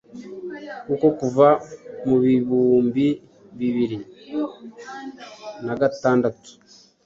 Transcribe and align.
kuko 0.85 1.05
kuva 1.19 1.47
mu 2.07 2.15
mibumbi 2.23 3.07
bibiri 3.57 3.97
nagatandatu 5.65 6.49